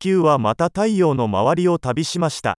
[0.00, 2.56] 球はまた太陽の周りを旅しました。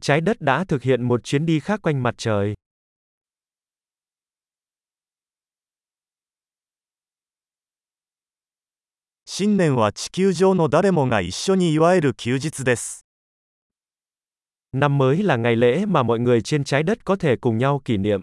[0.00, 2.54] Trái đất đã thực hiện một chuyến đi khác quanh mặt trời.
[9.26, 13.04] 新年は地球上の誰もが一緒に祝える休日です。
[14.72, 17.80] Năm mới là ngày lễ mà mọi người trên trái đất có thể cùng nhau
[17.84, 18.22] kỷ niệm.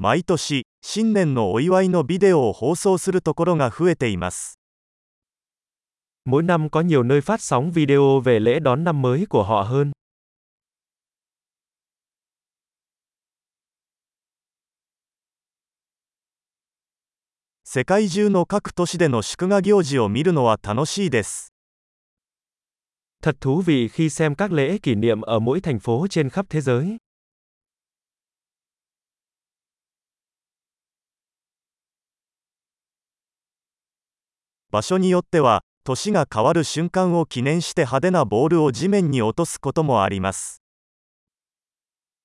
[0.00, 4.58] 毎年、新年のお祝いのビデオを放送するところが増えています。
[6.26, 9.62] Mỗi năm có nhiều nơi phát sóng video về lễ đón năm mới của họ
[9.62, 9.92] hơn.
[17.64, 21.52] 世界中の各都市での祝賀行事を見るのは楽しいです。
[23.22, 26.46] Thật thú vị khi xem các lễ kỷ niệm ở mỗi thành phố trên khắp
[26.48, 26.96] thế giới.
[34.70, 40.60] 場所によっては、年が変わる瞬間を記念して派手なボールを地面に落とすこともあります。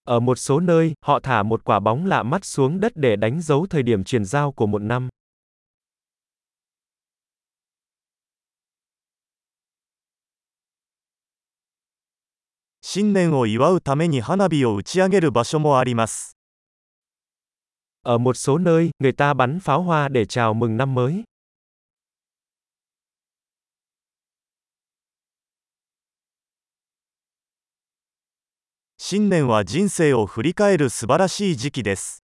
[0.05, 3.41] Ở một số nơi, họ thả một quả bóng lạ mắt xuống đất để đánh
[3.41, 5.09] dấu thời điểm chuyển giao của một năm.
[12.81, 16.35] 新年を祝うために花火を打ち上げる場所もあります。
[18.03, 21.23] Ở một số nơi, người ta bắn pháo hoa để chào mừng năm mới.
[29.05, 32.23] 新年は人生を振り返る素晴らしい時期です。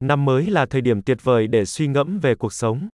[0.00, 2.88] Năm mới là thời điểm tuyệt vời để suy ngẫm về cuộc sống.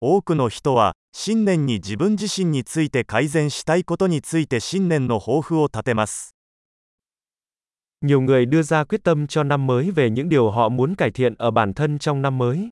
[0.00, 6.34] 多くの人は、新年に自分自身について改善したいことについて新年の抱負を立てます。
[8.00, 11.10] Nhiều người đưa ra quyết tâm cho năm mới về những điều họ muốn cải
[11.10, 12.70] thiện ở bản thân trong năm mới.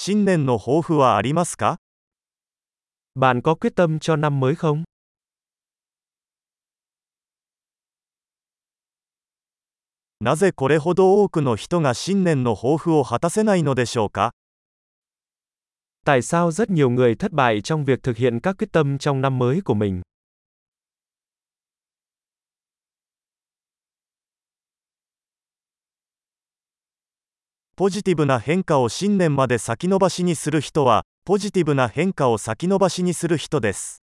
[0.00, 1.76] 新年の抱負はありますか
[3.14, 4.84] Bạn có quyết tâm cho năm mới không?
[10.20, 14.30] なぜこれほど多くの人が新年の抱負を果たせないのでしょうか
[16.06, 19.20] Tại sao rất nhiều người thất bại trong việc thực hiện các quyết tâm trong
[19.20, 20.02] năm mới của mình?
[27.75, 34.03] ポジティブな変化を新年まで先延ばしにする人は、ポジティブな変化を先延ばしにする人です。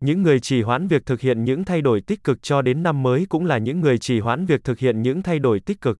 [0.00, 3.02] Những người trì hoãn việc thực hiện những thay đổi tích cực cho đến năm
[3.02, 5.98] mới cũng là những người trì hoãn việc thực hiện những thay đổi tích cực.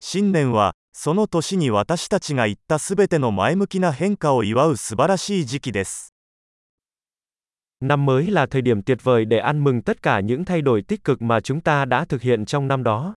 [0.00, 6.15] 新年は、その年に私たちが言ったすべての前向きな変化を祝う素晴らしい時期です。
[7.79, 11.03] Năm mới là thời điểm tuyệt vời để ăn mừng tất cả những thay đổi tích
[11.03, 13.13] cực mà chúng ta đã thực hiện trong năm đó.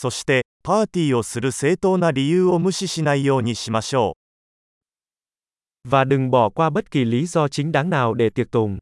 [0.00, 4.14] そして、パーティーをする正当な理由を無視しないようにしましょ
[5.84, 5.90] う。
[5.90, 8.78] Và đừng bỏ qua bất kỳ lý do chính đáng nào để tiệc tùng.